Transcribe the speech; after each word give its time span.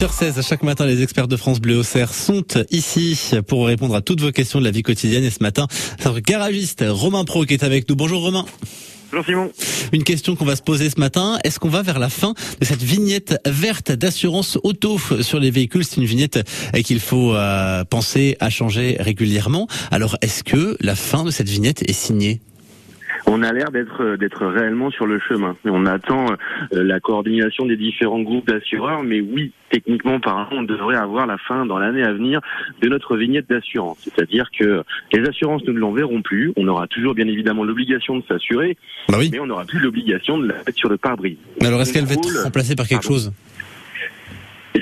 16 0.00 0.44
chaque 0.44 0.64
matin, 0.64 0.86
les 0.86 1.04
experts 1.04 1.28
de 1.28 1.36
France 1.36 1.60
Bleu 1.60 1.78
Auxerre 1.78 2.12
sont 2.12 2.42
ici 2.72 3.16
pour 3.46 3.64
répondre 3.68 3.94
à 3.94 4.00
toutes 4.00 4.20
vos 4.20 4.32
questions 4.32 4.58
de 4.58 4.64
la 4.64 4.72
vie 4.72 4.82
quotidienne. 4.82 5.22
Et 5.22 5.30
ce 5.30 5.40
matin, 5.40 5.68
c'est 5.70 6.06
notre 6.06 6.18
garagiste 6.18 6.84
Romain 6.86 7.24
Pro 7.24 7.44
qui 7.44 7.54
est 7.54 7.62
avec 7.62 7.88
nous. 7.88 7.94
Bonjour 7.94 8.20
Romain. 8.20 8.44
Bonjour 9.12 9.24
Simon. 9.24 9.52
Une 9.92 10.02
question 10.02 10.34
qu'on 10.34 10.44
va 10.44 10.56
se 10.56 10.62
poser 10.62 10.90
ce 10.90 10.98
matin. 10.98 11.38
Est-ce 11.44 11.60
qu'on 11.60 11.68
va 11.68 11.82
vers 11.82 12.00
la 12.00 12.08
fin 12.08 12.34
de 12.60 12.64
cette 12.64 12.82
vignette 12.82 13.40
verte 13.46 13.92
d'assurance 13.92 14.58
auto 14.64 14.98
sur 15.20 15.38
les 15.38 15.52
véhicules? 15.52 15.84
C'est 15.84 15.98
une 15.98 16.06
vignette 16.06 16.40
qu'il 16.84 16.98
faut 16.98 17.32
euh, 17.32 17.84
penser 17.84 18.36
à 18.40 18.50
changer 18.50 18.96
régulièrement. 18.98 19.68
Alors, 19.92 20.16
est-ce 20.22 20.42
que 20.42 20.76
la 20.80 20.96
fin 20.96 21.22
de 21.22 21.30
cette 21.30 21.48
vignette 21.48 21.88
est 21.88 21.92
signée? 21.92 22.40
On 23.34 23.42
a 23.42 23.52
l'air 23.52 23.70
d'être 23.72 24.16
d'être 24.16 24.46
réellement 24.46 24.90
sur 24.90 25.06
le 25.06 25.18
chemin. 25.18 25.56
On 25.64 25.86
attend 25.86 26.26
euh, 26.72 26.84
la 26.84 27.00
coordination 27.00 27.66
des 27.66 27.76
différents 27.76 28.20
groupes 28.20 28.46
d'assureurs, 28.46 29.02
mais 29.02 29.20
oui, 29.20 29.52
techniquement 29.70 30.20
par 30.20 30.48
on 30.52 30.62
devrait 30.62 30.96
avoir 30.96 31.26
la 31.26 31.36
fin 31.36 31.66
dans 31.66 31.78
l'année 31.78 32.04
à 32.04 32.12
venir 32.12 32.40
de 32.80 32.88
notre 32.88 33.16
vignette 33.16 33.48
d'assurance. 33.48 33.98
C'est-à-dire 34.00 34.48
que 34.56 34.84
les 35.12 35.28
assurances 35.28 35.64
ne 35.64 35.72
l'enverront 35.72 36.22
plus. 36.22 36.52
On 36.56 36.68
aura 36.68 36.86
toujours 36.86 37.14
bien 37.14 37.26
évidemment 37.26 37.64
l'obligation 37.64 38.16
de 38.16 38.22
s'assurer, 38.28 38.76
bah 39.08 39.16
oui. 39.18 39.30
mais 39.32 39.40
on 39.40 39.46
n'aura 39.46 39.64
plus 39.64 39.80
l'obligation 39.80 40.38
de 40.38 40.46
la 40.46 40.54
mettre 40.54 40.76
sur 40.76 40.88
le 40.88 40.96
pare-brise. 40.96 41.38
Alors 41.60 41.80
est-ce 41.80 41.92
qu'elle 41.92 42.06
va 42.06 42.14
être 42.14 42.44
remplacée 42.44 42.76
par 42.76 42.86
quelque 42.86 43.04
chose? 43.04 43.32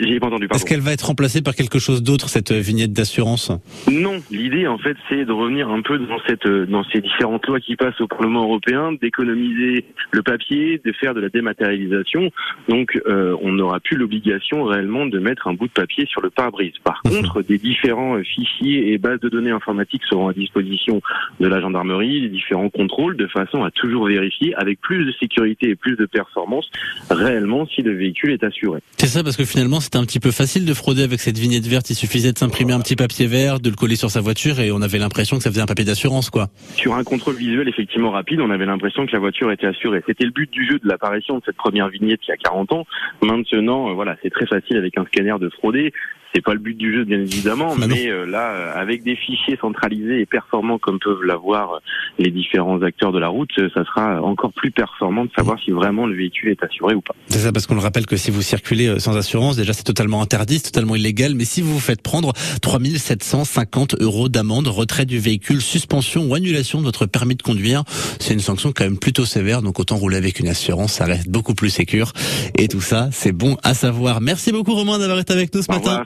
J'ai 0.06 0.20
pas 0.20 0.26
entendu. 0.28 0.48
Est-ce 0.52 0.64
qu'elle 0.64 0.80
va 0.80 0.92
être 0.92 1.06
remplacée 1.06 1.42
par 1.42 1.54
quelque 1.54 1.78
chose 1.78 2.02
d'autre 2.02 2.28
cette 2.28 2.52
euh, 2.52 2.60
vignette 2.60 2.92
d'assurance? 2.92 3.52
Non, 3.90 4.22
l'idée 4.30 4.66
en 4.66 4.78
fait 4.78 4.96
c'est 5.08 5.24
de 5.24 5.32
revenir 5.32 5.70
un 5.70 5.82
peu 5.82 5.98
dans 5.98 6.18
cette 6.26 6.46
euh, 6.46 6.66
dans 6.66 6.84
ces 6.84 7.00
différentes 7.00 7.46
lois 7.46 7.60
qui 7.60 7.76
passent 7.76 8.00
au 8.00 8.06
Parlement 8.06 8.42
européen, 8.42 8.92
d'économiser 8.92 9.84
le 10.10 10.22
papier, 10.22 10.80
de 10.84 10.92
faire 10.92 11.14
de 11.14 11.20
la 11.20 11.28
dématérialisation. 11.28 12.30
Donc 12.68 13.00
euh, 13.06 13.36
on 13.42 13.52
n'aura 13.52 13.80
plus 13.80 13.96
l'obligation 13.96 14.64
réellement 14.64 15.06
de 15.06 15.18
mettre 15.18 15.48
un 15.48 15.54
bout 15.54 15.66
de 15.66 15.72
papier 15.72 16.06
sur 16.06 16.20
le 16.20 16.30
pare-brise. 16.30 16.74
Par 16.84 17.00
mhm. 17.04 17.12
contre, 17.12 17.42
des 17.42 17.58
différents 17.58 18.18
fichiers 18.22 18.92
et 18.92 18.98
bases 18.98 19.20
de 19.20 19.28
données 19.28 19.50
informatiques 19.50 20.02
seront 20.08 20.28
à 20.28 20.32
disposition 20.32 21.00
de 21.40 21.46
la 21.46 21.60
gendarmerie, 21.60 22.20
les 22.20 22.28
différents 22.28 22.70
contrôles, 22.70 23.16
de 23.16 23.26
façon 23.26 23.64
à 23.64 23.70
toujours 23.70 24.06
vérifier 24.06 24.54
avec 24.54 24.80
plus 24.80 25.04
de 25.04 25.12
sécurité 25.12 25.70
et 25.70 25.76
plus 25.76 25.96
de 25.96 26.06
performance 26.06 26.70
réellement 27.10 27.66
si 27.66 27.82
le 27.82 27.94
véhicule 27.94 28.32
est 28.32 28.44
assuré. 28.44 28.80
C'est 28.98 29.06
ça 29.06 29.22
parce 29.22 29.36
que 29.36 29.44
finalement 29.44 29.80
c'était 29.92 30.02
un 30.02 30.06
petit 30.06 30.20
peu 30.20 30.30
facile 30.30 30.64
de 30.64 30.72
frauder 30.72 31.02
avec 31.02 31.20
cette 31.20 31.36
vignette 31.36 31.66
verte. 31.66 31.90
Il 31.90 31.94
suffisait 31.94 32.32
de 32.32 32.38
s'imprimer 32.38 32.72
un 32.72 32.80
petit 32.80 32.96
papier 32.96 33.26
vert, 33.26 33.60
de 33.60 33.68
le 33.68 33.76
coller 33.76 33.94
sur 33.94 34.08
sa 34.08 34.22
voiture 34.22 34.58
et 34.58 34.72
on 34.72 34.80
avait 34.80 34.96
l'impression 34.96 35.36
que 35.36 35.42
ça 35.42 35.50
faisait 35.50 35.60
un 35.60 35.66
papier 35.66 35.84
d'assurance, 35.84 36.30
quoi. 36.30 36.46
Sur 36.76 36.94
un 36.94 37.04
contrôle 37.04 37.34
visuel 37.34 37.68
effectivement 37.68 38.10
rapide, 38.10 38.40
on 38.40 38.48
avait 38.48 38.64
l'impression 38.64 39.04
que 39.04 39.12
la 39.12 39.18
voiture 39.18 39.52
était 39.52 39.66
assurée. 39.66 40.02
C'était 40.06 40.24
le 40.24 40.30
but 40.30 40.50
du 40.50 40.66
jeu 40.66 40.78
de 40.78 40.88
l'apparition 40.88 41.36
de 41.36 41.42
cette 41.44 41.58
première 41.58 41.90
vignette 41.90 42.20
il 42.26 42.30
y 42.30 42.32
a 42.32 42.38
40 42.38 42.72
ans. 42.72 42.86
Maintenant, 43.20 43.90
euh, 43.90 43.92
voilà, 43.92 44.16
c'est 44.22 44.30
très 44.30 44.46
facile 44.46 44.78
avec 44.78 44.96
un 44.96 45.04
scanner 45.04 45.34
de 45.38 45.50
frauder. 45.50 45.92
C'est 46.34 46.42
pas 46.42 46.54
le 46.54 46.60
but 46.60 46.76
du 46.76 46.94
jeu, 46.94 47.04
bien 47.04 47.18
évidemment, 47.18 47.74
bah 47.76 47.86
mais 47.88 48.08
euh, 48.08 48.24
là, 48.24 48.52
euh, 48.52 48.80
avec 48.80 49.02
des 49.02 49.16
fichiers 49.16 49.58
centralisés 49.60 50.20
et 50.20 50.26
performants 50.26 50.78
comme 50.78 50.98
peuvent 50.98 51.22
l'avoir 51.22 51.74
euh, 51.74 51.78
les 52.18 52.30
différents 52.30 52.80
acteurs 52.82 53.12
de 53.12 53.18
la 53.18 53.28
route, 53.28 53.50
ça 53.74 53.84
sera 53.84 54.22
encore 54.22 54.52
plus 54.52 54.70
performant 54.70 55.24
de 55.24 55.30
savoir 55.36 55.58
si 55.62 55.70
vraiment 55.70 56.06
le 56.06 56.14
véhicule 56.14 56.50
est 56.50 56.62
assuré 56.62 56.94
ou 56.94 57.02
pas. 57.02 57.14
C'est 57.26 57.40
ça, 57.40 57.52
parce 57.52 57.66
qu'on 57.66 57.74
le 57.74 57.80
rappelle 57.80 58.06
que 58.06 58.16
si 58.16 58.30
vous 58.30 58.42
circulez 58.42 58.98
sans 58.98 59.16
assurance, 59.16 59.56
déjà 59.56 59.72
c'est 59.72 59.82
totalement 59.82 60.22
interdit, 60.22 60.58
c'est 60.58 60.70
totalement 60.70 60.96
illégal, 60.96 61.34
mais 61.34 61.44
si 61.44 61.60
vous 61.60 61.74
vous 61.74 61.80
faites 61.80 62.02
prendre 62.02 62.32
3750 62.62 63.96
euros 64.00 64.28
d'amende, 64.28 64.68
retrait 64.68 65.06
du 65.06 65.18
véhicule, 65.18 65.60
suspension 65.60 66.24
ou 66.24 66.34
annulation 66.34 66.80
de 66.80 66.84
votre 66.84 67.06
permis 67.06 67.34
de 67.34 67.42
conduire, 67.42 67.82
c'est 68.20 68.32
une 68.32 68.40
sanction 68.40 68.72
quand 68.74 68.84
même 68.84 68.98
plutôt 68.98 69.24
sévère, 69.24 69.62
donc 69.62 69.78
autant 69.80 69.96
rouler 69.96 70.16
avec 70.16 70.40
une 70.40 70.48
assurance, 70.48 70.94
ça 70.94 71.04
reste 71.04 71.28
beaucoup 71.28 71.54
plus 71.54 71.70
sécure. 71.70 72.12
Et 72.56 72.68
tout 72.68 72.80
ça, 72.80 73.08
c'est 73.12 73.32
bon 73.32 73.56
à 73.62 73.74
savoir. 73.74 74.20
Merci 74.20 74.52
beaucoup 74.52 74.74
Romain 74.74 74.98
d'avoir 74.98 75.18
été 75.18 75.32
avec 75.32 75.54
nous 75.54 75.62
ce 75.62 75.70
matin. 75.70 76.04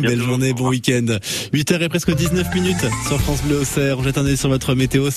Belle 0.00 0.20
journée, 0.20 0.52
bon 0.52 0.68
week-end. 0.68 1.06
8h 1.52 1.82
et 1.82 1.88
presque 1.88 2.14
19 2.14 2.54
minutes 2.54 2.84
sur 3.08 3.20
France 3.20 3.42
Bleu 3.42 3.60
Auxerre. 3.60 3.98
On 3.98 4.02
jette 4.02 4.18
un 4.18 4.26
œil 4.26 4.36
sur 4.36 4.48
votre 4.48 4.74
météo. 4.74 5.10